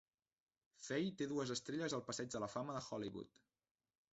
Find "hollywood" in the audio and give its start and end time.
2.89-3.43